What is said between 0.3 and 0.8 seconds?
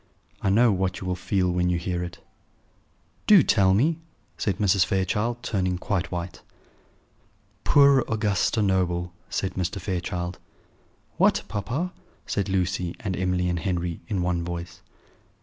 I know